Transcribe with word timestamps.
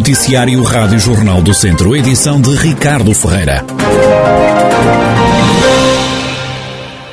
Noticiário 0.00 0.62
Rádio 0.62 0.98
Jornal 0.98 1.42
do 1.42 1.52
Centro, 1.52 1.94
edição 1.94 2.40
de 2.40 2.54
Ricardo 2.56 3.12
Ferreira. 3.14 3.62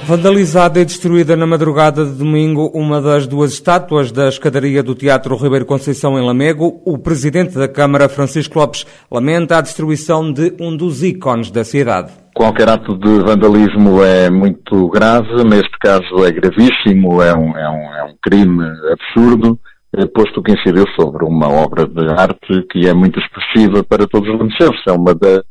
Vandalizada 0.06 0.80
e 0.80 0.86
destruída 0.86 1.36
na 1.36 1.46
madrugada 1.46 2.06
de 2.06 2.14
domingo 2.14 2.72
uma 2.74 3.02
das 3.02 3.28
duas 3.28 3.52
estátuas 3.52 4.10
da 4.10 4.30
escadaria 4.30 4.82
do 4.82 4.96
Teatro 4.96 5.36
Ribeiro 5.36 5.66
Conceição 5.66 6.18
em 6.18 6.26
Lamego, 6.26 6.82
o 6.86 6.98
presidente 6.98 7.58
da 7.58 7.68
Câmara, 7.68 8.08
Francisco 8.08 8.58
Lopes, 8.58 8.86
lamenta 9.12 9.58
a 9.58 9.62
destruição 9.62 10.32
de 10.32 10.56
um 10.58 10.76
dos 10.76 11.04
ícones 11.04 11.52
da 11.52 11.66
cidade. 11.66 12.14
Qualquer 12.34 12.70
ato 12.70 12.98
de 12.98 13.20
vandalismo 13.20 14.02
é 14.02 14.30
muito 14.30 14.88
grave, 14.88 15.44
neste 15.44 15.78
caso 15.82 16.24
é 16.26 16.32
gravíssimo, 16.32 17.22
é 17.22 17.36
um, 17.36 17.58
é 17.58 17.70
um, 17.70 17.96
é 17.96 18.04
um 18.06 18.16
crime 18.24 18.64
absurdo, 18.94 19.60
posto 20.06 20.44
que 20.44 20.52
incidiu 20.52 20.86
sobre 21.00 21.26
uma 21.26 21.50
obra 21.50 21.88
de 21.88 22.08
arte 22.12 22.68
que 22.72 22.88
é 22.88 22.94
muito 22.94 23.20
expressiva 23.20 23.84
para 23.84 24.08
todos 24.08 24.30
os 24.30 24.38
lamecenses. 24.38 24.82
É 24.88 24.92
uma 24.92 25.16
das 25.16 25.44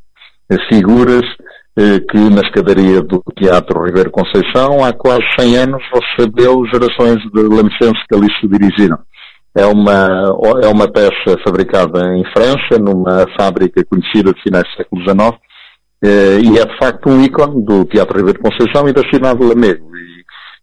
figuras 0.68 1.24
eh, 1.78 2.00
que 2.00 2.18
na 2.30 2.40
escadaria 2.40 3.02
do 3.02 3.22
Teatro 3.36 3.84
Ribeiro 3.84 4.10
Conceição 4.10 4.82
há 4.82 4.94
quase 4.94 5.24
100 5.38 5.56
anos 5.58 5.82
recebeu 5.92 6.64
gerações 6.72 7.18
de 7.32 7.42
lamecenses 7.42 8.02
que 8.08 8.14
ali 8.14 8.28
se 8.40 8.48
dirigiram. 8.48 8.98
É 9.54 9.66
uma, 9.66 10.36
é 10.62 10.68
uma 10.68 10.90
peça 10.90 11.36
fabricada 11.44 12.14
em 12.14 12.24
França, 12.32 12.78
numa 12.80 13.26
fábrica 13.38 13.84
conhecida 13.84 14.32
de 14.32 14.42
finais 14.42 14.64
do 14.64 14.76
século 14.76 15.02
XIX, 15.02 15.38
eh, 16.04 16.38
e 16.44 16.58
é 16.58 16.64
de 16.64 16.78
facto 16.78 17.10
um 17.10 17.22
ícone 17.22 17.64
do 17.64 17.84
Teatro 17.84 18.18
Ribeiro 18.18 18.40
Conceição 18.40 18.88
e 18.88 18.92
da 18.92 19.02
cidade 19.10 19.38
de 19.38 19.46
Lamego. 19.46 19.86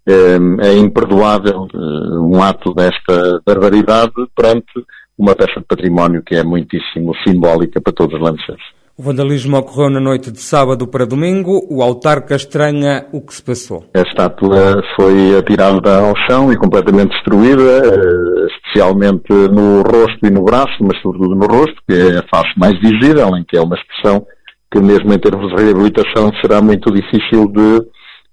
E, 0.07 0.11
eh, 0.11 0.67
é 0.67 0.77
imperdoável 0.77 1.67
um 1.73 2.41
ato 2.41 2.73
desta 2.73 3.41
barbaridade 3.45 4.13
perante 4.35 4.73
uma 5.17 5.35
peça 5.35 5.59
de 5.59 5.65
património 5.65 6.23
que 6.23 6.35
é 6.35 6.43
muitíssimo 6.43 7.13
simbólica 7.25 7.79
para 7.81 7.93
todos 7.93 8.15
os 8.15 8.21
lamecenses. 8.21 8.83
O 8.95 9.01
vandalismo 9.01 9.57
ocorreu 9.57 9.89
na 9.89 9.99
noite 9.99 10.31
de 10.31 10.39
sábado 10.39 10.85
para 10.85 11.03
domingo. 11.03 11.65
O 11.67 11.81
autarca 11.81 12.35
estranha 12.35 13.07
o 13.11 13.21
que 13.21 13.33
se 13.33 13.41
passou. 13.41 13.85
A 13.91 14.01
estátua 14.01 14.83
foi 14.95 15.35
atirada 15.35 15.97
ao 15.97 16.13
chão 16.27 16.53
e 16.53 16.57
completamente 16.57 17.09
destruída, 17.09 17.63
eh, 17.63 18.47
especialmente 18.53 19.33
no 19.33 19.81
rosto 19.81 20.19
e 20.21 20.29
no 20.29 20.43
braço, 20.43 20.77
mas 20.81 21.01
sobretudo 21.01 21.33
no 21.33 21.47
rosto, 21.47 21.75
que 21.89 21.95
é 21.95 22.19
a 22.19 22.27
face 22.29 22.51
mais 22.55 22.79
visível, 22.79 23.35
em 23.35 23.43
que 23.43 23.57
é 23.57 23.61
uma 23.61 23.75
expressão 23.75 24.27
que 24.71 24.79
mesmo 24.79 25.11
em 25.11 25.17
termos 25.17 25.55
de 25.55 25.63
reabilitação 25.63 26.31
será 26.39 26.61
muito 26.61 26.93
difícil 26.93 27.47
de, 27.47 27.81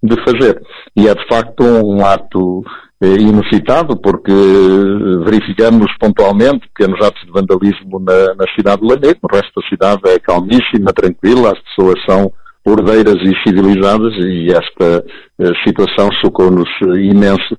de 0.03 0.17
fazer. 0.25 0.61
E 0.97 1.09
é 1.09 1.15
de 1.15 1.27
facto 1.29 1.63
um 1.63 2.05
ato 2.05 2.65
eh, 3.03 3.15
inusitado, 3.15 3.97
porque 3.97 4.31
eh, 4.31 5.25
verificamos 5.25 5.87
pontualmente 5.99 6.69
pequenos 6.75 7.01
atos 7.05 7.23
de 7.25 7.33
vandalismo 7.33 7.99
na, 7.99 8.35
na 8.35 8.45
cidade 8.55 8.83
de 8.83 8.89
Lamego. 8.89 9.21
O 9.23 9.35
resto 9.35 9.61
da 9.61 9.69
cidade 9.69 10.01
é 10.07 10.19
calmíssima, 10.19 10.93
tranquila, 10.93 11.53
as 11.53 11.59
pessoas 11.61 11.95
são 12.05 12.31
ordeiras 12.63 13.17
e 13.23 13.35
civilizadas 13.43 14.13
e 14.19 14.51
esta 14.51 15.05
eh, 15.39 15.53
situação 15.67 16.11
chocou-nos 16.23 16.69
imenso 16.81 17.57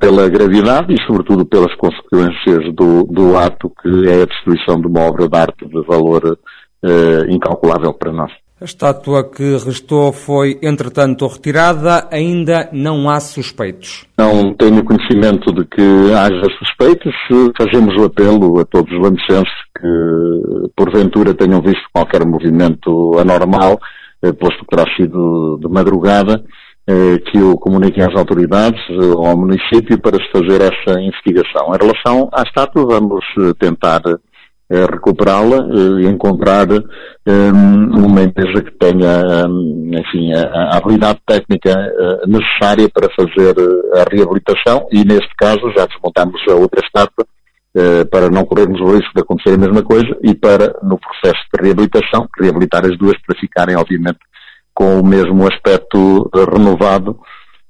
pela 0.00 0.28
gravidade 0.28 0.94
e, 0.94 1.06
sobretudo, 1.06 1.44
pelas 1.44 1.74
consequências 1.76 2.72
do, 2.74 3.04
do, 3.04 3.36
ato 3.36 3.70
que 3.82 4.08
é 4.08 4.22
a 4.22 4.26
destruição 4.26 4.80
de 4.80 4.86
uma 4.86 5.00
obra 5.00 5.28
de 5.28 5.36
arte 5.36 5.66
de 5.66 5.82
valor 5.82 6.38
incalculável 7.28 7.92
para 7.92 8.12
nós. 8.12 8.32
A 8.62 8.64
estátua 8.64 9.28
que 9.28 9.56
restou 9.56 10.12
foi, 10.12 10.56
entretanto, 10.62 11.26
retirada. 11.26 12.06
Ainda 12.12 12.68
não 12.72 13.10
há 13.10 13.18
suspeitos. 13.18 14.06
Não 14.16 14.54
tenho 14.54 14.84
conhecimento 14.84 15.52
de 15.52 15.64
que 15.64 15.82
haja 16.14 16.44
suspeitos. 16.60 17.12
Fazemos 17.58 18.00
o 18.00 18.04
apelo 18.04 18.60
a 18.60 18.64
todos 18.64 18.92
os 18.92 19.02
lamecenses 19.02 19.52
que, 19.76 20.70
porventura, 20.76 21.34
tenham 21.34 21.60
visto 21.60 21.82
qualquer 21.92 22.24
movimento 22.24 23.18
anormal, 23.18 23.80
eh, 24.22 24.30
posto 24.30 24.60
que 24.60 24.76
terá 24.76 24.84
sido 24.94 25.58
de 25.60 25.68
madrugada, 25.68 26.44
eh, 26.86 27.18
que 27.32 27.38
o 27.38 27.56
comuniquem 27.56 28.04
às 28.04 28.16
autoridades 28.16 28.80
ou 28.90 29.26
ao 29.26 29.36
município 29.36 29.98
para 29.98 30.18
se 30.18 30.30
fazer 30.30 30.60
essa 30.60 31.00
investigação. 31.00 31.74
Em 31.74 31.84
relação 31.84 32.30
à 32.32 32.42
estátua, 32.42 32.86
vamos 32.86 33.24
tentar 33.58 34.02
recuperá-la 34.90 35.66
e 36.00 36.06
encontrar 36.06 36.66
um, 36.70 38.06
uma 38.06 38.22
empresa 38.22 38.62
que 38.62 38.70
tenha, 38.72 39.46
um, 39.46 39.90
enfim, 39.92 40.32
a, 40.32 40.42
a, 40.42 40.76
habilidade 40.78 41.20
técnica 41.26 41.74
necessária 42.26 42.88
para 42.88 43.08
fazer 43.14 43.54
eh, 43.58 44.00
a 44.00 44.04
reabilitação 44.10 44.86
e, 44.90 45.04
neste 45.04 45.34
caso, 45.36 45.70
já 45.76 45.86
desmontamos 45.86 46.40
a 46.48 46.54
outra 46.54 46.80
estátua 46.84 47.26
para 48.10 48.28
não 48.28 48.44
corrermos 48.44 48.78
o 48.82 48.94
risco 48.94 49.14
de 49.14 49.22
acontecer 49.22 49.54
a 49.54 49.58
mesma 49.58 49.82
coisa 49.82 50.14
e 50.22 50.34
para, 50.34 50.78
no 50.82 50.98
processo 50.98 51.42
de 51.54 51.62
reabilitação, 51.62 52.28
reabilitar 52.38 52.84
as 52.84 52.98
duas 52.98 53.16
para 53.26 53.38
ficarem, 53.38 53.76
obviamente, 53.76 54.18
com 54.74 55.00
o 55.00 55.06
mesmo 55.06 55.46
aspecto 55.46 56.30
renovado 56.52 57.18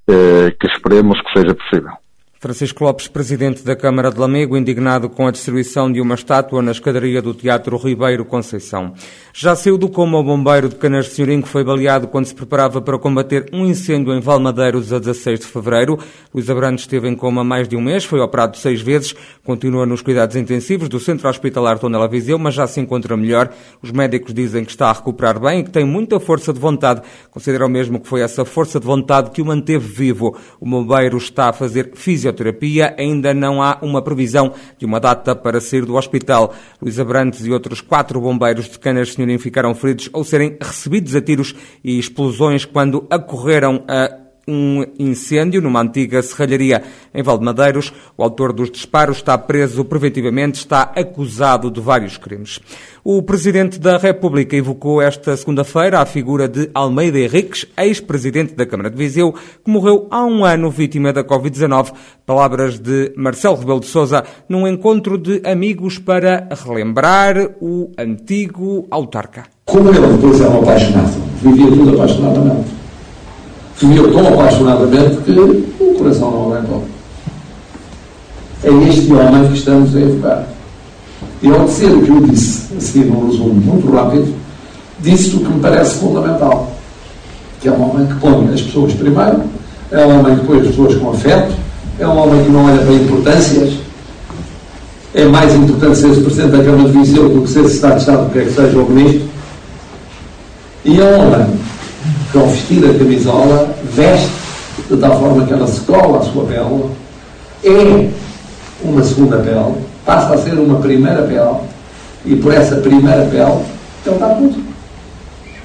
que 0.09 0.67
esperemos 0.67 1.21
que 1.23 1.39
seja 1.39 1.55
possível. 1.55 2.02
Francisco 2.43 2.83
Lopes, 2.83 3.07
presidente 3.07 3.63
da 3.63 3.77
Câmara 3.77 4.11
de 4.11 4.19
Lamego, 4.19 4.57
indignado 4.57 5.09
com 5.09 5.29
a 5.29 5.31
destruição 5.31 5.93
de 5.93 6.01
uma 6.01 6.17
estátua 6.17 6.61
na 6.61 6.73
escadaria 6.73 7.23
do 7.23 7.33
Teatro 7.33 7.77
Ribeiro 7.77 8.25
Conceição. 8.25 8.95
Já 9.33 9.55
saiu 9.55 9.79
do 9.79 9.89
coma 9.89 10.19
o 10.19 10.25
bombeiro 10.25 10.69
de 10.69 10.75
Canas 10.75 11.05
de 11.05 11.13
Senhorim, 11.13 11.41
que 11.41 11.49
foi 11.49 11.63
baleado 11.63 12.09
quando 12.09 12.27
se 12.27 12.35
preparava 12.35 12.83
para 12.83 12.99
combater 12.99 13.49
um 13.53 13.65
incêndio 13.65 14.13
em 14.13 14.21
Valmadeiros 14.21 14.93
a 14.93 14.99
16 14.99 15.39
de 15.39 15.47
fevereiro. 15.47 15.97
Luís 16.35 16.51
Abrantes 16.51 16.83
esteve 16.83 17.07
em 17.09 17.15
coma 17.15 17.45
mais 17.45 17.69
de 17.69 17.77
um 17.77 17.81
mês, 17.81 18.05
foi 18.05 18.19
operado 18.19 18.57
seis 18.57 18.81
vezes, 18.81 19.15
continua 19.45 19.87
nos 19.87 20.03
cuidados 20.03 20.35
intensivos 20.35 20.89
do 20.89 20.99
Centro 20.99 21.29
Hospitalar 21.29 21.79
Tondela 21.79 22.09
Viseu, 22.09 22.41
mas 22.41 22.55
já 22.55 22.67
se 22.67 22.81
encontra 22.81 23.17
melhor. 23.17 23.51
Os 23.81 23.93
médicos 23.93 24.35
dizem 24.35 24.65
que 24.65 24.73
está 24.73 24.91
a 24.91 24.93
recuperar 24.93 25.39
bem 25.39 25.61
e 25.61 25.63
que 25.63 25.71
tem 25.71 25.85
muita 25.85 26.19
força 26.19 26.53
de 26.53 26.59
vontade. 26.59 27.03
Consideram 27.31 27.69
mesmo 27.69 28.01
que 28.01 28.09
foi 28.09 28.21
essa 28.21 28.45
força 28.45 28.81
de 28.81 28.87
vontade 28.87 29.31
que 29.31 29.41
o 29.41 29.47
manteve 29.47 29.87
vivo. 29.87 30.37
O 30.59 30.69
bombeiro 30.69 31.17
está 31.19 31.51
a 31.51 31.53
fazer 31.53 31.93
fisioterapia 31.95 32.32
fisioterapia, 32.33 32.95
ainda 32.99 33.33
não 33.33 33.63
há 33.63 33.79
uma 33.83 34.03
previsão 34.03 34.53
de 34.79 34.85
uma 34.85 34.99
data 34.99 35.35
para 35.37 35.61
sair 35.61 35.85
do 35.85 35.95
hospital. 35.95 36.55
Luís 36.81 36.99
Abrantes 36.99 37.45
e 37.47 37.51
outros 37.51 37.81
quatro 37.81 38.21
bombeiros 38.21 38.69
de 38.69 38.79
Canas 38.79 39.13
Senhorim 39.13 39.39
ficaram 39.39 39.75
feridos 39.75 40.09
ao 40.13 40.25
serem 40.25 40.57
recebidos 40.61 41.15
a 41.15 41.21
tiros 41.21 41.55
e 41.85 41.99
explosões 41.99 42.65
quando 42.65 43.07
acorreram 43.11 43.85
a 43.87 44.22
um 44.47 44.85
incêndio 44.99 45.63
numa 45.63 45.81
antiga 45.81 46.23
serralharia 46.23 46.83
em 47.15 47.23
Valdemadeiros. 47.23 47.93
O 48.17 48.23
autor 48.23 48.53
dos 48.53 48.71
disparos 48.71 49.19
está 49.19 49.37
preso 49.39 49.85
preventivamente, 49.85 50.59
está 50.59 50.93
acusado 50.97 51.71
de 51.71 51.81
vários 51.81 52.17
crimes. 52.17 52.61
O 53.05 53.23
Presidente 53.23 53.79
da 53.79 53.97
República 53.99 54.57
evocou 54.57 55.03
esta 55.03 55.37
segunda-feira 55.37 56.01
a 56.01 56.07
figura 56.07 56.49
de 56.49 56.71
Almeida 56.75 57.19
Henriques, 57.19 57.67
ex-presidente 57.77 58.55
da 58.55 58.67
Câmara 58.67 58.91
de 58.91 58.97
Viseu, 58.97 59.33
que 59.33 59.71
morreu 59.71 60.07
há 60.11 60.25
um 60.25 60.45
ano 60.45 60.71
vítima 60.71 61.13
da 61.13 61.25
Covid-19. 61.25 61.93
Palavras 62.25 62.79
de 62.79 63.13
Marcelo 63.17 63.57
Rebelo 63.57 63.81
de 63.81 63.87
Sousa 63.87 64.25
num 64.49 64.67
encontro 64.67 65.19
de 65.19 65.41
amigos 65.45 65.99
para 65.99 66.49
relembrar 66.65 67.37
o 67.61 67.91
antigo 67.99 68.87
autarca. 68.91 69.45
Como 69.65 69.89
ele 69.89 70.07
depois 70.07 70.41
era 70.41 70.51
um 70.51 70.63
apaixonado, 70.63 71.23
vivia 71.43 71.67
tudo 71.67 71.95
apaixonadamente 71.95 72.82
viveu 73.81 74.13
tão 74.13 74.29
apaixonadamente 74.29 75.17
que 75.17 75.33
o 75.33 75.95
coração 75.99 76.31
não 76.31 76.53
aguentou. 76.53 76.85
É 78.65 78.71
este 78.89 79.13
homem 79.13 79.49
que 79.49 79.59
estamos 79.59 79.97
a 79.97 80.01
evocar. 80.01 80.47
E 81.43 81.49
ao 81.51 81.65
dizer 81.65 81.93
o 81.93 82.03
que 82.03 82.11
eu 82.11 82.21
disse, 82.21 82.75
assim 82.77 83.05
num 83.05 83.27
resumo 83.27 83.55
muito 83.55 83.91
rápido, 83.91 84.33
disse 85.01 85.37
o 85.37 85.41
que 85.41 85.49
me 85.49 85.61
parece 85.61 85.97
fundamental. 85.97 86.73
Que 87.61 87.69
é 87.69 87.73
um 87.73 87.91
homem 87.91 88.07
que 88.07 88.15
põe 88.15 88.55
as 88.55 88.63
pessoas 88.63 88.93
primeiro, 88.93 89.43
é 89.91 90.07
um 90.07 90.21
homem 90.21 90.39
que 90.39 90.47
põe 90.47 90.61
as 90.61 90.67
pessoas 90.69 90.95
com 90.97 91.11
afeto, 91.11 91.53
é 91.99 92.07
um 92.07 92.17
homem 92.17 92.45
que 92.45 92.51
não 92.51 92.65
olha 92.65 92.79
para 92.79 92.95
importâncias, 92.95 93.75
é 95.15 95.25
mais 95.27 95.55
importante 95.55 95.99
ser 95.99 96.09
Presidente 96.23 96.57
da 96.57 96.65
Câmara 96.65 96.89
de 96.89 96.99
Viseu 96.99 97.29
do 97.29 97.43
que 97.43 97.49
ser 97.51 97.65
Secretário 97.65 97.97
de 97.97 98.01
Estado, 98.03 98.25
do 98.25 98.33
que 98.33 98.39
é 98.39 98.45
que 98.45 98.53
seja 98.53 98.79
o 98.79 98.91
Ministro. 98.91 99.29
E 100.85 101.01
é 101.01 101.05
um 101.05 101.21
homem 101.21 101.47
que 102.33 102.39
ao 102.39 102.47
vestir 102.47 102.83
a 102.85 102.99
camisola 102.99 103.77
veste 103.93 104.33
de 104.89 104.97
tal 104.97 105.21
forma 105.21 105.47
que 105.47 105.53
ela 105.53 105.67
se 105.67 105.81
cola 105.83 106.19
à 106.19 106.23
sua 106.23 106.47
pele, 106.47 106.91
é 107.63 108.11
uma 108.83 109.03
segunda 109.05 109.37
pele, 109.37 109.75
passa 110.05 110.35
a 110.35 110.39
ser 110.39 110.55
uma 110.55 110.81
primeira 110.81 111.23
pele, 111.23 111.69
e 112.25 112.35
por 112.37 112.53
essa 112.53 112.77
primeira 112.77 113.27
pele 113.27 113.63
ele 114.07 114.19
dá 114.19 114.31
tudo. 114.31 114.65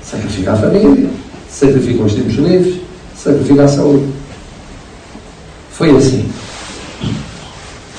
Sacrifica 0.03 0.53
a 0.53 0.55
família, 0.57 1.09
sacrifica 1.49 2.03
os 2.03 2.13
tempos 2.13 2.35
livres, 2.35 2.81
sacrifica 3.15 3.63
a 3.63 3.67
saúde. 3.67 4.05
Foi 5.71 5.95
assim. 5.95 6.29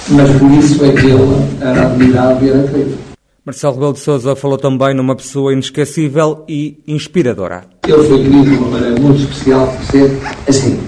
Mas 0.08 0.30
por 0.38 0.50
isso 0.52 0.84
é 0.84 0.92
que 0.92 1.06
ele 1.06 1.48
era 1.60 1.82
admirado 1.82 2.44
e 2.44 2.50
era 2.50 2.62
querido. 2.68 3.07
Marcelo 3.48 3.72
Rebelo 3.72 3.92
de 3.94 4.00
Sousa 4.00 4.36
falou 4.36 4.58
também 4.58 4.92
numa 4.92 5.16
pessoa 5.16 5.54
inesquecível 5.54 6.44
e 6.46 6.82
inspiradora. 6.86 7.64
Ele 7.86 8.06
foi 8.06 8.18
querido 8.18 8.44
de 8.44 8.56
uma 8.56 8.68
maneira 8.72 9.00
muito 9.00 9.22
especial 9.22 9.66
por 9.68 9.86
ser 9.86 10.18
assim. 10.46 10.78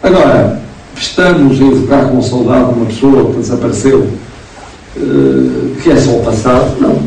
Agora, 0.00 0.62
estamos 0.96 1.60
a 1.60 1.64
evocar 1.64 2.10
com 2.10 2.22
saudade 2.22 2.72
uma 2.74 2.86
pessoa 2.86 3.32
que 3.32 3.38
desapareceu 3.38 3.98
uh, 3.98 5.76
que 5.82 5.90
é 5.90 5.96
só 5.96 6.10
o 6.12 6.24
passado, 6.24 6.80
não. 6.80 7.02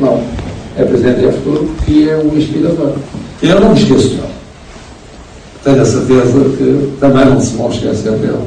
Não. 0.00 0.24
É 0.78 0.84
presente 0.86 1.20
e 1.20 1.26
é 1.26 1.32
futuro, 1.32 1.70
que 1.84 2.08
é 2.08 2.16
o 2.16 2.34
inspirador. 2.38 2.94
Eu 3.42 3.60
não 3.60 3.74
me 3.74 3.78
esqueço 3.78 4.08
dele. 4.08 4.22
Tenho 5.62 5.82
a 5.82 5.84
certeza 5.84 6.44
que 6.56 6.96
também 6.98 7.26
não 7.26 7.38
se 7.38 7.54
vão 7.56 7.68
esquecer 7.68 8.12
dele. 8.12 8.40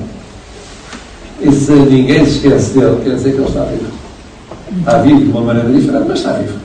E 1.40 1.52
se 1.52 1.72
ninguém 1.72 2.26
se 2.26 2.38
esquece 2.38 2.80
dele, 2.80 2.98
quer 3.04 3.14
dizer 3.14 3.34
que 3.34 3.38
ele 3.38 3.48
está 3.48 3.64
vivo. 3.66 4.03
Está 4.80 5.02
vivo 5.02 5.22
de 5.22 5.30
uma 5.30 5.42
maneira 5.42 5.70
diferente, 5.72 6.06
mas 6.08 6.20
está 6.20 6.34
vivo. 6.34 6.60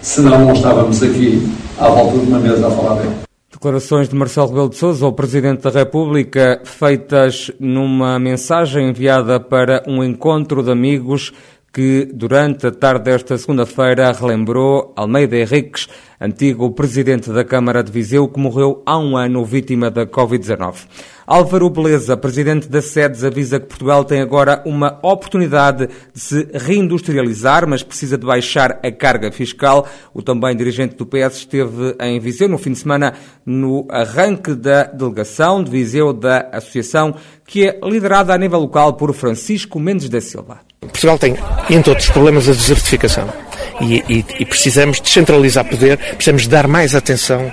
Senão 0.00 0.46
não 0.46 0.52
estávamos 0.52 1.02
aqui 1.02 1.48
à 1.78 1.88
volta 1.88 2.18
de 2.18 2.26
uma 2.26 2.38
mesa 2.38 2.66
a 2.66 2.70
falar 2.70 3.00
dele. 3.00 3.14
Declarações 3.52 4.08
de 4.08 4.16
Marcelo 4.16 4.48
Rebelo 4.48 4.68
de 4.70 4.76
Sousa, 4.76 5.06
o 5.06 5.12
Presidente 5.12 5.62
da 5.62 5.70
República, 5.70 6.60
feitas 6.64 7.50
numa 7.60 8.18
mensagem 8.18 8.88
enviada 8.88 9.38
para 9.38 9.84
um 9.86 10.02
encontro 10.02 10.62
de 10.62 10.70
amigos 10.72 11.32
que, 11.72 12.06
durante 12.12 12.66
a 12.66 12.70
tarde 12.70 13.04
desta 13.04 13.38
segunda-feira, 13.38 14.12
relembrou 14.12 14.92
Almeida 14.94 15.36
Henriques, 15.36 15.88
antigo 16.20 16.70
Presidente 16.72 17.32
da 17.32 17.44
Câmara 17.44 17.82
de 17.82 17.90
Viseu, 17.90 18.28
que 18.28 18.38
morreu 18.38 18.82
há 18.84 18.98
um 18.98 19.16
ano 19.16 19.42
vítima 19.44 19.90
da 19.90 20.06
Covid-19. 20.06 20.86
Álvaro 21.26 21.70
Beleza, 21.70 22.14
presidente 22.14 22.68
da 22.68 22.82
SEDES, 22.82 23.24
avisa 23.24 23.58
que 23.58 23.66
Portugal 23.66 24.04
tem 24.04 24.20
agora 24.20 24.60
uma 24.66 24.98
oportunidade 25.02 25.88
de 26.12 26.20
se 26.20 26.46
reindustrializar, 26.52 27.66
mas 27.66 27.82
precisa 27.82 28.18
de 28.18 28.26
baixar 28.26 28.78
a 28.82 28.92
carga 28.92 29.32
fiscal. 29.32 29.88
O 30.12 30.20
também 30.20 30.54
dirigente 30.54 30.96
do 30.96 31.06
PS 31.06 31.36
esteve 31.38 31.96
em 32.00 32.20
Viseu 32.20 32.48
no 32.48 32.58
fim 32.58 32.72
de 32.72 32.80
semana 32.80 33.14
no 33.46 33.86
arranque 33.88 34.54
da 34.54 34.84
delegação 34.84 35.64
de 35.64 35.70
Viseu 35.70 36.12
da 36.12 36.50
Associação, 36.52 37.14
que 37.46 37.66
é 37.66 37.80
liderada 37.82 38.34
a 38.34 38.38
nível 38.38 38.60
local 38.60 38.92
por 38.94 39.14
Francisco 39.14 39.80
Mendes 39.80 40.10
da 40.10 40.20
Silva. 40.20 40.71
Portugal 40.88 41.18
tem, 41.18 41.36
entre 41.70 41.90
outros 41.90 42.10
problemas, 42.10 42.48
a 42.48 42.52
desertificação. 42.52 43.32
E, 43.80 44.04
e, 44.08 44.24
e 44.40 44.44
precisamos 44.44 45.00
descentralizar 45.00 45.64
poder, 45.64 45.96
precisamos 45.96 46.46
dar 46.46 46.66
mais 46.66 46.94
atenção 46.94 47.52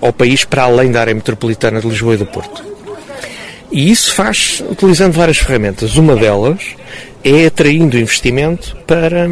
ao 0.00 0.12
país 0.12 0.44
para 0.44 0.64
além 0.64 0.90
da 0.90 1.00
área 1.00 1.14
metropolitana 1.14 1.80
de 1.80 1.88
Lisboa 1.88 2.14
e 2.14 2.18
do 2.18 2.26
Porto. 2.26 2.64
E 3.70 3.90
isso 3.90 4.14
faz 4.14 4.62
utilizando 4.68 5.14
várias 5.14 5.38
ferramentas. 5.38 5.96
Uma 5.96 6.14
delas 6.14 6.60
é 7.24 7.46
atraindo 7.46 7.98
investimento 7.98 8.76
para 8.86 9.30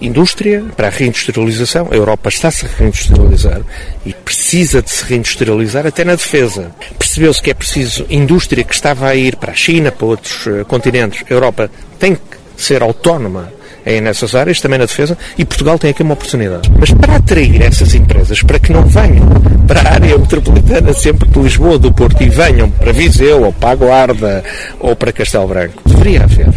indústria, 0.00 0.62
para 0.76 0.88
a 0.88 0.90
reindustrialização. 0.90 1.88
A 1.90 1.94
Europa 1.94 2.28
está-se 2.28 2.66
a 2.66 2.68
reindustrializar 2.68 3.62
e 4.04 4.12
precisa 4.12 4.82
de 4.82 4.90
se 4.90 5.04
reindustrializar 5.04 5.86
até 5.86 6.04
na 6.04 6.16
defesa. 6.16 6.70
Percebeu-se 6.98 7.40
que 7.40 7.50
é 7.50 7.54
preciso 7.54 8.04
indústria 8.10 8.62
que 8.62 8.74
estava 8.74 9.08
a 9.08 9.14
ir 9.14 9.36
para 9.36 9.52
a 9.52 9.56
China, 9.56 9.90
para 9.90 10.06
outros 10.06 10.46
eh, 10.46 10.64
continentes. 10.64 11.24
A 11.28 11.32
Europa 11.32 11.70
tem 11.98 12.14
que 12.14 12.27
ser 12.58 12.82
autónoma 12.82 13.52
é 13.86 14.00
nessas 14.02 14.34
áreas, 14.34 14.60
também 14.60 14.78
na 14.78 14.84
defesa, 14.84 15.16
e 15.38 15.44
Portugal 15.46 15.78
tem 15.78 15.90
aqui 15.90 16.02
uma 16.02 16.12
oportunidade. 16.12 16.70
Mas 16.78 16.90
para 16.90 17.16
atrair 17.16 17.62
essas 17.62 17.94
empresas, 17.94 18.42
para 18.42 18.58
que 18.58 18.72
não 18.72 18.84
venham 18.84 19.26
para 19.66 19.80
a 19.80 19.94
área 19.94 20.18
metropolitana 20.18 20.92
sempre 20.92 21.26
de 21.28 21.38
Lisboa, 21.38 21.78
do 21.78 21.90
Porto, 21.90 22.22
e 22.22 22.28
venham 22.28 22.68
para 22.68 22.92
Viseu, 22.92 23.44
ou 23.44 23.52
para 23.52 23.70
a 23.70 23.74
Guarda, 23.74 24.44
ou 24.78 24.94
para 24.94 25.12
Castelo 25.12 25.48
Branco, 25.48 25.82
deveria 25.86 26.24
haver 26.24 26.48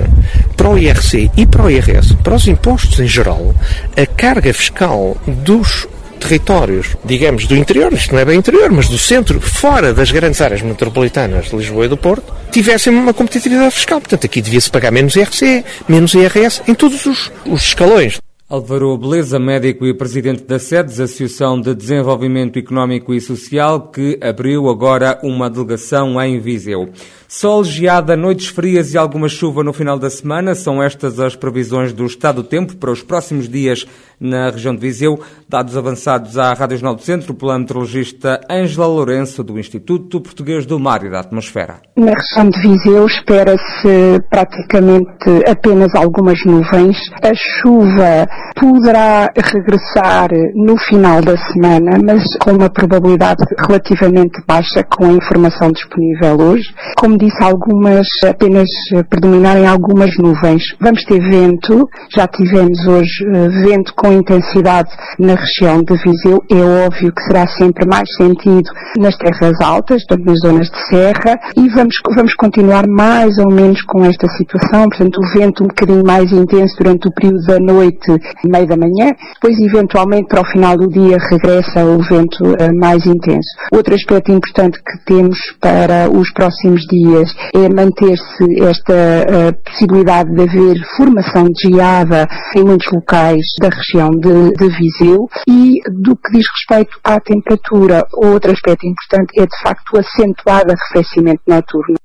para 0.57 0.69
o 0.69 0.77
IRC 0.77 1.31
e 1.38 1.45
para 1.45 1.63
o 1.63 1.71
IRS, 1.71 2.13
para 2.15 2.36
os 2.36 2.48
impostos 2.48 3.00
em 3.00 3.07
geral, 3.07 3.53
a 3.98 4.06
carga 4.06 4.53
fiscal 4.53 5.18
dos 5.25 5.88
territórios, 6.21 6.95
digamos, 7.03 7.47
do 7.47 7.56
interior, 7.56 7.91
isto 7.91 8.13
não 8.13 8.21
é 8.21 8.25
bem 8.25 8.38
interior, 8.38 8.71
mas 8.71 8.88
do 8.88 8.97
centro, 8.97 9.41
fora 9.41 9.94
das 9.94 10.12
grandes 10.12 10.39
áreas 10.39 10.62
metropolitanas 10.62 11.50
de 11.50 11.56
Lisboa 11.56 11.85
e 11.85 11.89
do 11.89 11.97
Porto, 11.97 12.31
tivessem 12.51 12.94
uma 12.94 13.13
competitividade 13.13 13.73
fiscal. 13.73 14.00
Portanto, 14.00 14.25
aqui 14.25 14.41
devia-se 14.41 14.69
pagar 14.69 14.91
menos 14.91 15.15
IRC, 15.15 15.65
menos 15.89 16.13
IRS, 16.13 16.62
em 16.68 16.75
todos 16.75 17.06
os, 17.06 17.31
os 17.45 17.62
escalões. 17.63 18.19
Álvaro 18.47 18.97
Beleza, 18.97 19.39
médico 19.39 19.85
e 19.85 19.94
presidente 19.94 20.44
da 20.44 20.59
SEDES, 20.59 21.00
Associação 21.00 21.59
de 21.59 21.73
Desenvolvimento 21.73 22.59
Económico 22.59 23.13
e 23.13 23.21
Social, 23.21 23.89
que 23.89 24.19
abriu 24.21 24.69
agora 24.69 25.17
uma 25.24 25.50
delegação 25.50 26.21
em 26.21 26.38
Viseu. 26.38 26.89
Sol, 27.33 27.63
geada, 27.63 28.18
noites 28.18 28.48
frias 28.48 28.94
e 28.94 28.98
alguma 28.98 29.30
chuva 29.30 29.63
no 29.63 29.72
final 29.72 29.98
da 29.98 30.10
semana. 30.10 30.54
São 30.54 30.83
estas 30.83 31.18
as 31.18 31.33
previsões 31.33 31.94
do 31.94 32.06
estado 32.06 32.44
do 32.44 32.50
tempo 32.50 32.75
para 32.75 32.92
os 32.92 33.01
próximos 33.01 33.48
dias 33.48 33.88
na 34.19 34.50
região 34.50 34.75
de 34.75 34.81
Viseu. 34.81 35.18
Dados 35.48 35.78
avançados 35.78 36.38
à 36.38 36.54
Rádio 36.54 36.75
Jornal 36.75 36.95
do 36.95 37.01
Centro 37.01 37.33
pela 37.33 37.57
meteorologista 37.57 38.42
Ângela 38.51 38.86
Lourenço, 38.86 39.45
do 39.45 39.57
Instituto 39.57 40.19
Português 40.19 40.66
do 40.66 40.78
Mar 40.78 41.06
e 41.06 41.10
da 41.10 41.22
Atmosfera. 41.22 41.78
Na 41.95 42.12
região 42.12 42.50
de 42.50 42.62
Viseu 42.62 43.06
espera-se 43.06 44.22
praticamente 44.30 45.50
apenas 45.50 45.95
algumas 45.95 46.38
nuvens. 46.45 46.98
A 47.24 47.34
chuva 47.34 48.27
poderá 48.60 49.31
regressar 49.38 50.27
no 50.54 50.77
final 50.89 51.22
da 51.22 51.38
semana, 51.38 51.98
mas 52.04 52.24
com 52.39 52.51
uma 52.51 52.69
probabilidade 52.69 53.42
relativamente 53.57 54.38
baixa 54.45 54.84
com 54.84 55.06
a 55.06 55.13
informação 55.13 55.72
disponível 55.72 56.38
hoje. 56.38 56.68
Como 56.98 57.20
disse, 57.21 57.44
algumas, 57.44 58.07
apenas 58.27 58.68
predominarem 59.09 59.68
algumas 59.68 60.15
nuvens. 60.18 60.63
Vamos 60.79 61.03
ter 61.06 61.19
vento, 61.19 61.88
já 62.15 62.27
tivemos 62.27 62.85
hoje 62.88 63.25
eh, 63.25 63.50
vento 63.68 63.94
com 63.95 64.12
intensidade 64.12 64.89
na 65.19 65.35
região 65.35 65.83
de 65.83 65.95
Viseu. 65.97 66.44
É 66.50 66.85
óbvio 66.85 67.13
que 67.13 67.23
será 67.23 67.47
sempre 67.47 67.85
mais 67.85 68.09
sentido 68.15 68.69
nas 68.97 69.15
terras 69.18 69.59
altas, 69.62 70.03
portanto 70.06 70.25
nas 70.25 70.39
zonas 70.39 70.68
de 70.69 70.88
serra, 70.89 71.39
e 71.56 71.69
vamos, 71.69 71.95
vamos 72.15 72.33
continuar 72.35 72.88
mais 72.88 73.38
ou 73.38 73.51
menos 73.51 73.81
com 73.83 74.03
esta 74.03 74.27
situação, 74.29 74.89
portanto 74.89 75.19
o 75.19 75.39
vento 75.39 75.63
um 75.63 75.67
bocadinho 75.67 76.03
mais 76.06 76.31
intenso 76.31 76.75
durante 76.77 77.07
o 77.07 77.13
período 77.13 77.45
da 77.45 77.59
noite 77.59 78.12
e 78.44 78.47
meio 78.47 78.67
da 78.67 78.77
manhã, 78.77 79.13
depois 79.35 79.59
eventualmente 79.59 80.27
para 80.27 80.41
o 80.41 80.45
final 80.45 80.77
do 80.77 80.88
dia 80.88 81.17
regressa 81.29 81.85
o 81.85 82.01
vento 82.03 82.44
uh, 82.44 82.79
mais 82.79 83.06
intenso. 83.06 83.50
Outro 83.71 83.94
aspecto 83.94 84.31
importante 84.31 84.79
que 84.79 85.06
temos 85.06 85.38
para 85.59 86.09
os 86.09 86.31
próximos 86.33 86.81
dias 86.88 87.11
é 87.16 87.69
manter-se 87.69 88.63
esta 88.63 88.94
uh, 88.94 89.63
possibilidade 89.63 90.34
de 90.34 90.42
haver 90.42 90.75
formação 90.96 91.46
de 91.46 91.69
geada 91.69 92.28
em 92.56 92.63
muitos 92.63 92.92
locais 92.92 93.46
da 93.60 93.69
região 93.69 94.10
de, 94.10 94.52
de 94.54 94.68
Viseu 94.78 95.28
e 95.48 95.81
do 95.90 96.16
que 96.16 96.31
diz 96.31 96.46
respeito 96.60 97.00
à 97.04 97.19
temperatura, 97.19 98.06
outro 98.13 98.52
aspecto 98.52 98.86
importante 98.86 99.40
é 99.40 99.46
de 99.46 99.62
facto 99.62 99.94
o 99.94 100.00
acentuado 100.00 100.72
arrefecimento 100.72 101.42
noturno. 101.48 101.96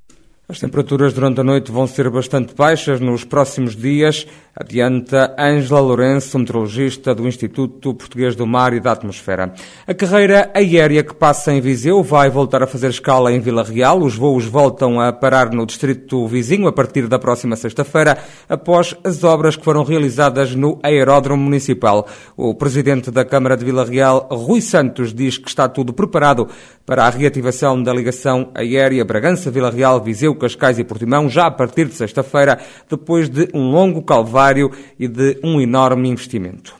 As 0.48 0.60
temperaturas 0.60 1.12
durante 1.12 1.40
a 1.40 1.44
noite 1.44 1.72
vão 1.72 1.88
ser 1.88 2.08
bastante 2.08 2.54
baixas 2.54 3.00
nos 3.00 3.24
próximos 3.24 3.74
dias, 3.74 4.28
adianta 4.54 5.34
Ângela 5.36 5.80
Lourenço, 5.80 6.38
meteorologista 6.38 7.12
do 7.12 7.26
Instituto 7.26 7.92
Português 7.92 8.36
do 8.36 8.46
Mar 8.46 8.72
e 8.72 8.78
da 8.78 8.92
Atmosfera. 8.92 9.52
A 9.88 9.92
carreira 9.92 10.48
aérea 10.54 11.02
que 11.02 11.16
passa 11.16 11.52
em 11.52 11.60
Viseu 11.60 12.00
vai 12.00 12.30
voltar 12.30 12.62
a 12.62 12.66
fazer 12.68 12.90
escala 12.90 13.32
em 13.32 13.40
Vila 13.40 13.64
Real. 13.64 13.98
Os 14.00 14.14
voos 14.14 14.44
voltam 14.44 15.00
a 15.00 15.12
parar 15.12 15.50
no 15.50 15.66
distrito 15.66 16.28
vizinho 16.28 16.68
a 16.68 16.72
partir 16.72 17.08
da 17.08 17.18
próxima 17.18 17.56
sexta-feira, 17.56 18.16
após 18.48 18.94
as 19.02 19.24
obras 19.24 19.56
que 19.56 19.64
foram 19.64 19.82
realizadas 19.82 20.54
no 20.54 20.78
aeródromo 20.80 21.42
municipal. 21.42 22.06
O 22.36 22.54
presidente 22.54 23.10
da 23.10 23.24
Câmara 23.24 23.56
de 23.56 23.64
Vila 23.64 23.84
Real, 23.84 24.28
Rui 24.30 24.60
Santos, 24.60 25.12
diz 25.12 25.38
que 25.38 25.48
está 25.48 25.68
tudo 25.68 25.92
preparado 25.92 26.46
para 26.86 27.04
a 27.04 27.10
reativação 27.10 27.82
da 27.82 27.92
ligação 27.92 28.52
aérea 28.54 29.04
Bragança-Vila 29.04 29.72
Real-Viseu 29.72 30.35
Cascais 30.36 30.78
e 30.78 30.84
Portimão 30.84 31.28
já 31.28 31.46
a 31.46 31.50
partir 31.50 31.86
de 31.86 31.94
sexta-feira, 31.94 32.58
depois 32.88 33.28
de 33.28 33.48
um 33.52 33.70
longo 33.70 34.02
calvário 34.02 34.70
e 34.98 35.08
de 35.08 35.38
um 35.42 35.60
enorme 35.60 36.08
investimento. 36.08 36.74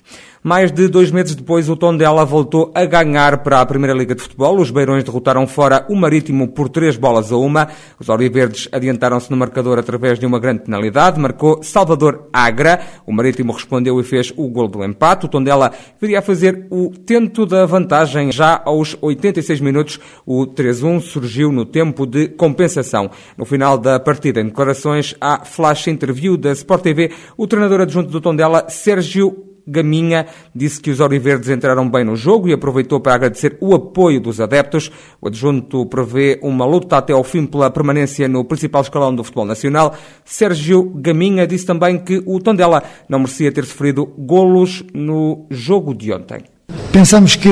Mais 0.47 0.71
de 0.71 0.87
dois 0.87 1.11
meses 1.11 1.35
depois, 1.35 1.69
o 1.69 1.75
Tondela 1.75 2.25
voltou 2.25 2.71
a 2.73 2.85
ganhar 2.85 3.39
para 3.39 3.61
a 3.61 3.67
Primeira 3.67 3.93
Liga 3.93 4.15
de 4.15 4.23
Futebol. 4.23 4.61
Os 4.61 4.71
Beirões 4.71 5.03
derrotaram 5.03 5.45
fora 5.45 5.85
o 5.89 5.97
Marítimo 5.97 6.47
por 6.47 6.69
três 6.69 6.97
bolas 6.97 7.33
a 7.33 7.37
uma. 7.37 7.67
Os 7.99 8.09
Auriverdes 8.09 8.69
adiantaram-se 8.71 9.29
no 9.29 9.37
marcador 9.37 9.77
através 9.77 10.21
de 10.21 10.25
uma 10.25 10.39
grande 10.39 10.63
penalidade. 10.63 11.19
Marcou 11.19 11.65
Salvador 11.65 12.29
Agra. 12.33 12.81
O 13.05 13.13
Marítimo 13.13 13.53
respondeu 13.53 13.99
e 13.99 14.05
fez 14.05 14.33
o 14.37 14.49
gol 14.49 14.69
do 14.69 14.85
empate. 14.85 15.27
O 15.27 15.29
Tondela 15.29 15.73
viria 16.01 16.21
a 16.21 16.23
fazer 16.23 16.69
o 16.71 16.91
tento 16.91 17.45
da 17.45 17.67
vantagem. 17.67 18.31
Já 18.31 18.63
aos 18.65 18.97
86 19.03 19.61
minutos, 19.61 19.99
o 20.25 20.47
3-1 20.47 21.01
surgiu 21.01 21.51
no 21.51 21.65
tempo 21.65 22.07
de 22.07 22.29
compensação. 22.29 23.11
No 23.37 23.45
final 23.45 23.77
da 23.77 23.99
partida, 23.99 24.41
em 24.41 24.45
declarações 24.45 25.13
à 25.21 25.45
flash 25.45 25.89
interview 25.89 26.37
da 26.37 26.53
Sport 26.53 26.85
TV, 26.85 27.11
o 27.37 27.49
treinador 27.49 27.81
adjunto 27.81 28.13
do 28.13 28.21
Tondela, 28.21 28.67
Sérgio 28.69 29.56
Gaminha 29.67 30.27
disse 30.55 30.81
que 30.81 30.91
os 30.91 31.01
Oriverdes 31.01 31.49
entraram 31.49 31.89
bem 31.89 32.05
no 32.05 32.15
jogo 32.15 32.49
e 32.49 32.53
aproveitou 32.53 33.01
para 33.01 33.15
agradecer 33.15 33.57
o 33.61 33.75
apoio 33.75 34.21
dos 34.21 34.41
adeptos. 34.41 34.91
O 35.21 35.29
adjunto 35.29 35.85
prevê 35.87 36.39
uma 36.43 36.65
luta 36.65 36.97
até 36.97 37.13
ao 37.13 37.25
fim 37.25 37.47
pela 37.47 37.71
permanência 37.71 38.29
no 38.29 38.45
principal 38.45 38.83
escalão 38.83 39.15
do 39.15 39.25
futebol 39.25 39.45
nacional. 39.45 39.95
Sérgio 40.25 40.85
Gaminha 40.95 41.47
disse 41.47 41.67
também 41.67 41.99
que 41.99 42.23
o 42.27 42.39
Tondela 42.41 42.83
não 43.09 43.19
merecia 43.19 43.51
ter 43.51 43.65
sofrido 43.65 44.07
golos 44.19 44.85
no 44.95 45.47
jogo 45.51 45.95
de 45.95 46.13
ontem. 46.13 46.45
Pensamos 46.93 47.37
que 47.37 47.49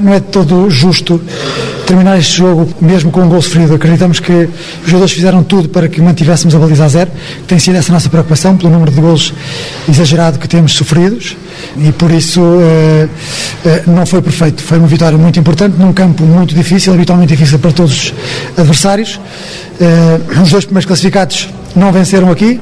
não 0.00 0.14
é 0.14 0.20
todo 0.20 0.70
justo 0.70 1.20
terminar 1.86 2.18
este 2.18 2.38
jogo 2.38 2.68
mesmo 2.80 3.10
com 3.10 3.20
um 3.20 3.28
gol 3.28 3.40
sofrido. 3.40 3.74
Acreditamos 3.74 4.20
que 4.20 4.32
os 4.32 4.86
jogadores 4.86 5.12
fizeram 5.12 5.44
tudo 5.44 5.68
para 5.68 5.88
que 5.88 6.00
mantivéssemos 6.00 6.54
a 6.54 6.58
baliza 6.58 6.84
a 6.84 6.88
zero, 6.88 7.10
tem 7.46 7.58
sido 7.58 7.76
essa 7.76 7.92
a 7.92 7.94
nossa 7.94 8.08
preocupação 8.08 8.56
pelo 8.56 8.70
número 8.70 8.90
de 8.90 9.00
gols 9.00 9.32
exagerado 9.88 10.38
que 10.38 10.48
temos 10.48 10.72
sofridos 10.72 11.36
e 11.76 11.92
por 11.92 12.10
isso 12.10 12.40
eh, 12.60 13.08
eh, 13.64 13.82
não 13.86 14.06
foi 14.06 14.22
perfeito. 14.22 14.62
Foi 14.62 14.78
uma 14.78 14.86
vitória 14.86 15.18
muito 15.18 15.38
importante 15.38 15.76
num 15.78 15.92
campo 15.92 16.24
muito 16.24 16.54
difícil, 16.54 16.92
habitualmente 16.92 17.34
difícil 17.34 17.58
para 17.58 17.72
todos 17.72 17.92
os 17.92 18.14
adversários. 18.56 19.20
Eh, 19.80 20.40
os 20.42 20.50
dois 20.50 20.64
primeiros 20.64 20.86
classificados 20.86 21.48
não 21.74 21.92
venceram 21.92 22.30
aqui, 22.30 22.60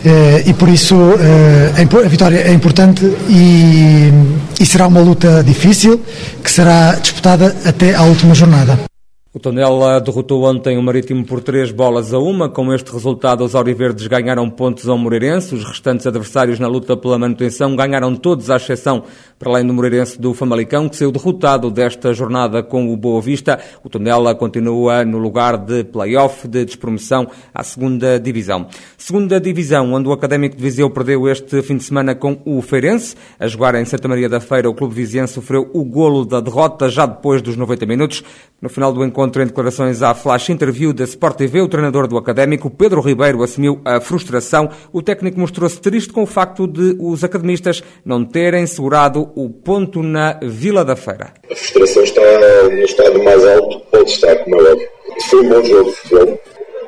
Uh, 0.00 0.48
e 0.48 0.54
por 0.54 0.70
isso 0.70 0.94
uh, 0.94 2.02
a 2.02 2.08
vitória 2.08 2.38
é 2.38 2.54
importante 2.54 3.04
e, 3.28 4.10
e 4.58 4.64
será 4.64 4.86
uma 4.86 5.00
luta 5.00 5.44
difícil 5.44 6.00
que 6.42 6.50
será 6.50 6.94
disputada 6.94 7.54
até 7.66 7.94
à 7.94 8.04
última 8.04 8.34
jornada. 8.34 8.89
O 9.32 9.38
Tondela 9.38 10.00
derrotou 10.00 10.42
ontem 10.42 10.76
o 10.76 10.82
Marítimo 10.82 11.24
por 11.24 11.40
três 11.40 11.70
bolas 11.70 12.12
a 12.12 12.18
uma. 12.18 12.48
Com 12.48 12.74
este 12.74 12.90
resultado, 12.90 13.44
os 13.44 13.54
Auriverdes 13.54 14.08
ganharam 14.08 14.50
pontos 14.50 14.88
ao 14.88 14.98
Moreirense. 14.98 15.54
Os 15.54 15.62
restantes 15.62 16.04
adversários 16.04 16.58
na 16.58 16.66
luta 16.66 16.96
pela 16.96 17.16
manutenção 17.16 17.76
ganharam 17.76 18.16
todos, 18.16 18.50
à 18.50 18.56
exceção, 18.56 19.04
para 19.40 19.52
além 19.52 19.66
do 19.66 19.72
Moreirense, 19.72 20.20
do 20.20 20.34
Famalicão, 20.34 20.86
que 20.86 20.96
saiu 20.96 21.10
derrotado 21.10 21.70
desta 21.70 22.12
jornada 22.12 22.62
com 22.62 22.92
o 22.92 22.96
Boa 22.96 23.22
Vista. 23.22 23.58
O 23.82 23.88
Tondela 23.88 24.34
continua 24.34 25.02
no 25.02 25.16
lugar 25.16 25.56
de 25.56 25.82
play-off 25.82 26.46
de 26.46 26.62
despromoção 26.62 27.26
à 27.54 27.64
segunda 27.64 28.20
divisão. 28.20 28.66
Segunda 28.98 29.40
divisão, 29.40 29.94
onde 29.94 30.10
o 30.10 30.12
Académico 30.12 30.56
de 30.56 30.62
Viseu 30.62 30.90
perdeu 30.90 31.26
este 31.26 31.62
fim 31.62 31.78
de 31.78 31.84
semana 31.84 32.14
com 32.14 32.38
o 32.44 32.60
Feirense. 32.60 33.16
A 33.38 33.46
jogar 33.46 33.74
em 33.76 33.84
Santa 33.86 34.06
Maria 34.08 34.28
da 34.28 34.40
Feira, 34.40 34.68
o 34.68 34.74
clube 34.74 34.94
viziense 34.94 35.32
sofreu 35.32 35.70
o 35.72 35.86
golo 35.86 36.26
da 36.26 36.38
derrota 36.38 36.90
já 36.90 37.06
depois 37.06 37.40
dos 37.40 37.56
90 37.56 37.86
minutos. 37.86 38.22
No 38.60 38.68
final 38.68 38.92
do 38.92 39.02
encontro, 39.02 39.42
em 39.42 39.46
declarações 39.46 40.02
à 40.02 40.14
Flash 40.14 40.50
Interview 40.50 40.92
da 40.92 41.04
Sport 41.04 41.38
TV, 41.38 41.62
o 41.62 41.68
treinador 41.68 42.06
do 42.06 42.18
Académico, 42.18 42.68
Pedro 42.68 43.00
Ribeiro, 43.00 43.42
assumiu 43.42 43.80
a 43.86 44.02
frustração. 44.02 44.68
O 44.92 45.00
técnico 45.00 45.40
mostrou-se 45.40 45.80
triste 45.80 46.12
com 46.12 46.24
o 46.24 46.26
facto 46.26 46.66
de 46.66 46.94
os 47.00 47.24
academistas 47.24 47.82
não 48.04 48.22
terem 48.22 48.66
segurado 48.66 49.29
o 49.34 49.50
ponto 49.50 50.02
na 50.02 50.38
Vila 50.42 50.84
da 50.84 50.96
Feira. 50.96 51.32
A 51.50 51.54
frustração 51.54 52.04
está 52.04 52.22
no 52.64 52.82
estado 52.82 53.22
mais 53.22 53.44
alto, 53.44 53.80
pode 53.90 54.10
estar, 54.10 54.36
como 54.44 54.60
é 54.60 54.72
óbvio. 54.72 54.88
Foi 55.28 55.40
um 55.40 55.48
bom 55.48 55.64
jogo 55.64 55.90
de 55.90 55.96
futebol. 55.96 56.40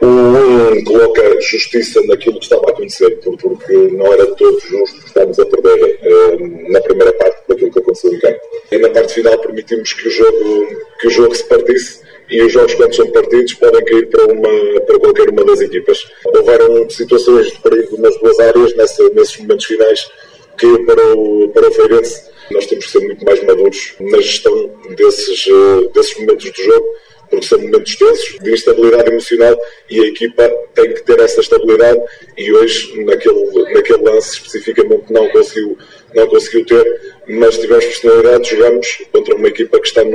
O 0.02 0.06
um 0.06 0.84
coloca 0.84 1.40
justiça 1.40 2.00
naquilo 2.06 2.38
que 2.38 2.44
estava 2.44 2.66
a 2.66 2.70
acontecer, 2.70 3.10
porque 3.20 3.72
não 3.92 4.12
era 4.12 4.26
todo 4.34 4.58
justo 4.60 5.00
que 5.00 5.06
estávamos 5.06 5.38
a 5.38 5.46
perder 5.46 5.98
eh, 6.02 6.70
na 6.70 6.80
primeira 6.80 7.12
parte 7.12 7.38
daquilo 7.48 7.70
que 7.70 7.78
aconteceu 7.78 8.12
em 8.12 8.18
campo. 8.18 8.40
E 8.72 8.78
na 8.78 8.90
parte 8.90 9.14
final 9.14 9.38
permitimos 9.38 9.92
que 9.92 10.08
o 10.08 10.10
jogo, 10.10 10.66
que 11.00 11.06
o 11.06 11.10
jogo 11.10 11.34
se 11.34 11.44
partisse 11.44 12.00
e 12.32 12.42
os 12.42 12.52
jogos 12.52 12.74
quando 12.74 12.94
são 12.94 13.10
partidos 13.10 13.54
podem 13.54 13.84
cair 13.84 14.08
para, 14.08 14.24
uma, 14.26 14.80
para 14.86 14.98
qualquer 14.98 15.28
uma 15.28 15.44
das 15.44 15.60
equipas. 15.60 16.04
Houveram 16.24 16.88
situações 16.88 17.52
de 17.52 17.60
perigo 17.60 18.00
nas 18.00 18.16
duas 18.18 18.40
áreas, 18.40 18.74
nesses 18.74 19.38
momentos 19.38 19.66
finais, 19.66 20.10
que 20.58 20.78
para 20.84 21.14
o, 21.14 21.48
para 21.50 21.68
o 21.68 21.72
Feirense 21.72 22.31
nós 22.52 22.66
temos 22.66 22.86
que 22.86 22.92
ser 22.92 23.00
muito 23.00 23.24
mais 23.24 23.42
maduros 23.44 23.94
na 24.00 24.20
gestão 24.20 24.70
desses, 24.96 25.46
eh, 25.46 25.88
desses 25.94 26.18
momentos 26.18 26.50
do 26.50 26.62
jogo, 26.62 26.86
porque 27.32 27.46
são 27.46 27.58
momentos 27.58 27.96
tensos, 27.96 28.38
de 28.40 28.52
instabilidade 28.52 29.10
emocional 29.10 29.58
e 29.88 30.00
a 30.00 30.06
equipa 30.06 30.48
tem 30.74 30.92
que 30.92 31.02
ter 31.02 31.18
essa 31.18 31.40
estabilidade 31.40 32.00
e 32.36 32.52
hoje, 32.52 33.04
naquele, 33.04 33.72
naquele 33.72 34.02
lance 34.02 34.34
especificamente, 34.34 35.04
não 35.10 35.28
conseguiu, 35.30 35.78
não 36.14 36.26
conseguiu 36.26 36.66
ter, 36.66 37.00
mas 37.28 37.56
tivemos 37.58 37.86
personalidade, 37.86 38.50
jogamos 38.50 38.98
contra 39.10 39.34
uma 39.34 39.48
equipa 39.48 39.80
que 39.80 39.86
está 39.86 40.04
num, 40.04 40.10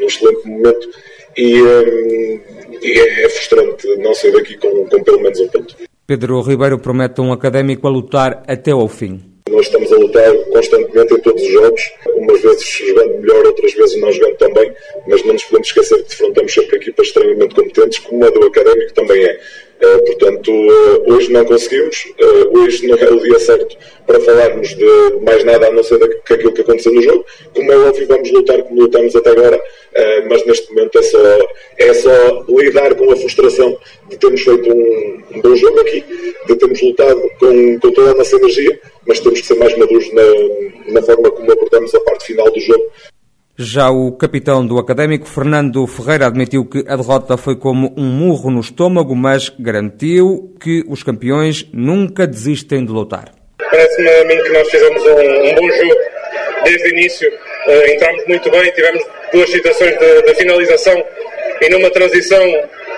num 0.00 0.06
excelente 0.06 0.48
momento 0.48 0.88
e, 1.36 1.62
um, 1.62 2.40
e 2.80 2.98
é, 2.98 3.24
é, 3.24 3.28
frustrante 3.28 3.86
não 3.98 4.14
sair 4.14 4.32
daqui 4.32 4.56
com, 4.56 4.86
com 4.86 5.02
pelo 5.04 5.20
menos 5.20 5.38
um 5.40 5.48
ponto. 5.48 5.76
Pedro 6.06 6.40
Ribeiro 6.40 6.78
promete 6.78 7.20
um 7.20 7.32
académico 7.32 7.86
a 7.86 7.90
lutar 7.90 8.42
até 8.46 8.70
ao 8.70 8.88
fim. 8.88 9.31
Nós 9.52 9.66
estamos 9.66 9.92
a 9.92 9.96
lutar 9.96 10.34
constantemente 10.50 11.12
em 11.12 11.20
todos 11.20 11.42
os 11.42 11.52
jogos, 11.52 11.82
umas 12.16 12.40
vezes 12.40 12.66
jogando 12.66 13.18
melhor, 13.18 13.44
outras 13.44 13.74
vezes 13.74 14.00
não 14.00 14.10
jogando 14.10 14.36
tão 14.38 14.54
bem, 14.54 14.72
mas 15.06 15.22
não 15.24 15.34
nos 15.34 15.44
podemos 15.44 15.68
esquecer 15.68 16.02
que 16.02 16.08
defrontamos 16.08 16.54
sempre 16.54 16.76
equipas 16.78 17.06
extremamente 17.08 17.54
competentes, 17.54 17.98
como 17.98 18.24
a 18.24 18.30
do 18.30 18.46
Académico 18.46 18.94
também 18.94 19.22
é. 19.22 19.38
Uh, 19.82 20.04
portanto, 20.04 20.52
uh, 20.52 21.12
hoje 21.12 21.32
não 21.32 21.44
conseguimos, 21.44 22.04
uh, 22.20 22.56
hoje 22.56 22.86
não 22.86 22.96
é 22.96 23.10
o 23.10 23.20
dia 23.20 23.38
certo 23.40 23.76
para 24.06 24.20
falarmos 24.20 24.68
de 24.76 24.86
mais 25.24 25.42
nada 25.42 25.66
a 25.66 25.72
não 25.72 25.82
ser 25.82 25.98
que 26.24 26.34
aquilo 26.34 26.52
que 26.52 26.60
aconteceu 26.60 26.92
no 26.92 27.02
jogo. 27.02 27.26
Como 27.52 27.72
é 27.72 27.76
óbvio, 27.76 28.06
vamos 28.06 28.30
lutar 28.30 28.62
como 28.62 28.80
lutamos 28.80 29.16
até 29.16 29.30
agora, 29.30 29.60
mas 30.28 30.44
neste 30.46 30.72
momento 30.72 30.98
é 30.98 31.02
só, 31.02 31.38
é 31.78 31.94
só 31.94 32.44
lidar 32.48 32.94
com 32.94 33.10
a 33.10 33.16
frustração 33.16 33.76
de 34.08 34.16
termos 34.16 34.40
feito 34.40 34.72
um, 34.72 35.22
um 35.34 35.40
bom 35.40 35.56
jogo 35.56 35.80
aqui, 35.80 36.04
de 36.46 36.56
termos 36.56 36.80
lutado 36.80 37.20
com, 37.40 37.80
com 37.80 37.90
toda 37.92 38.12
a 38.12 38.14
nossa 38.14 38.36
energia, 38.36 38.80
mas 39.06 39.20
temos 39.20 39.40
que 39.40 39.46
ser 39.46 39.56
mais 39.56 39.76
maduros 39.76 40.12
na, 40.12 40.92
na 40.92 41.02
forma 41.02 41.30
como 41.30 41.50
abordamos 41.50 41.94
a 41.94 42.00
parte 42.00 42.26
final 42.26 42.50
do 42.50 42.60
jogo. 42.60 42.84
Já 43.58 43.90
o 43.90 44.12
capitão 44.12 44.66
do 44.66 44.78
Académico, 44.78 45.28
Fernando 45.28 45.86
Ferreira, 45.86 46.26
admitiu 46.26 46.64
que 46.64 46.84
a 46.88 46.96
derrota 46.96 47.36
foi 47.36 47.54
como 47.54 47.92
um 47.98 48.04
murro 48.04 48.50
no 48.50 48.60
estômago, 48.60 49.14
mas 49.14 49.50
garantiu 49.50 50.56
que 50.58 50.82
os 50.88 51.02
campeões 51.02 51.68
nunca 51.70 52.26
desistem 52.26 52.82
de 52.82 52.90
lutar. 52.90 53.26
Parece-me 53.58 54.08
a 54.08 54.24
mim 54.24 54.42
que 54.42 54.48
nós 54.48 54.70
fizemos 54.70 55.02
um, 55.02 55.50
um 55.50 55.54
bom 55.54 55.70
jogo 55.70 55.94
desde 56.64 56.88
o 56.88 56.90
início. 56.92 57.28
Uh, 57.28 57.92
entramos 57.92 58.26
muito 58.26 58.50
bem, 58.50 58.72
tivemos 58.72 59.02
duas 59.32 59.50
situações 59.50 59.98
de, 59.98 60.22
de, 60.22 60.34
finalização 60.34 61.04
e 61.60 61.68
numa 61.68 61.90
transição, 61.90 62.42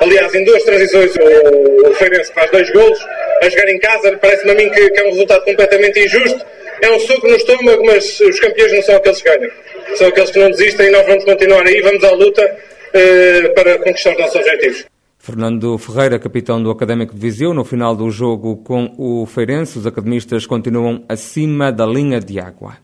aliás, 0.01 0.33
em 0.37 0.45
duas 0.45 0.63
transições, 0.63 1.17
o, 1.17 1.91
o 1.91 1.95
Feirense 1.95 2.33
faz 2.33 2.49
dois 2.53 2.71
golos 2.71 2.99
a 3.43 3.49
jogar 3.49 3.69
em 3.69 3.79
casa. 3.81 4.17
Parece-me 4.19 4.53
a 4.53 4.55
mim 4.55 4.71
que, 4.71 4.91
que, 4.91 5.01
é 5.01 5.05
um 5.05 5.11
resultado 5.11 5.45
completamente 5.45 5.99
injusto. 5.99 6.47
É 6.81 6.91
um 6.91 6.99
suco 7.01 7.27
no 7.27 7.35
estômago, 7.35 7.85
mas 7.85 8.21
os 8.21 8.39
campeões 8.39 8.73
não 8.73 8.83
são 8.83 8.97
aqueles 8.97 9.21
que 9.21 9.29
ganham. 9.29 9.51
São 9.97 10.09
aqueles 10.09 10.31
que 10.31 10.39
não 10.39 10.51
desistem 10.51 10.89
e 10.89 10.91
nós 10.91 11.07
vamos 11.07 11.25
continuar 11.25 11.67
aí, 11.67 11.81
vamos 11.81 12.03
à 12.05 12.11
luta 12.13 12.57
eh, 12.93 13.49
para 13.55 13.79
conquistar 13.79 14.13
os 14.13 14.19
nossos 14.19 14.37
objetivos. 14.37 14.85
Fernando 15.19 15.79
Ferreira, 15.79 16.19
capitão 16.19 16.63
do 16.63 16.71
Académico 16.71 17.15
de 17.15 17.21
Viseu, 17.21 17.55
no 17.55 17.65
final 17.65 17.97
do 17.97 18.11
jogo 18.11 18.59
com 18.59 18.95
o 18.99 19.25
Feirense, 19.25 19.79
os 19.79 19.87
academistas 19.87 20.45
continuam 20.47 21.03
acima 21.09 21.73
da 21.73 21.87
linha 21.87 22.21
de 22.21 22.39
água. 22.39 22.77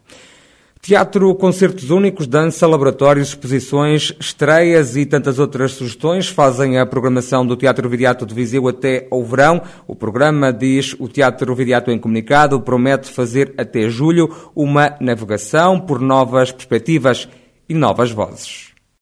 Teatro, 0.82 1.34
concertos 1.34 1.90
únicos, 1.90 2.26
dança, 2.26 2.66
laboratórios, 2.66 3.28
exposições, 3.28 4.14
estreias 4.18 4.96
e 4.96 5.04
tantas 5.04 5.38
outras 5.38 5.72
sugestões 5.72 6.26
fazem 6.26 6.78
a 6.78 6.86
programação 6.86 7.46
do 7.46 7.54
Teatro 7.54 7.86
Viriato 7.86 8.24
de 8.24 8.34
Viseu 8.34 8.66
até 8.66 9.06
ao 9.10 9.22
verão. 9.22 9.60
O 9.86 9.94
programa, 9.94 10.50
diz 10.50 10.96
o 10.98 11.06
Teatro 11.06 11.54
Viriato 11.54 11.90
em 11.90 11.98
comunicado, 11.98 12.58
promete 12.62 13.10
fazer 13.10 13.52
até 13.58 13.90
julho 13.90 14.34
uma 14.56 14.96
navegação 15.00 15.78
por 15.78 16.00
novas 16.00 16.50
perspectivas 16.50 17.28
e 17.68 17.74
novas 17.74 18.10
vozes. 18.10 18.69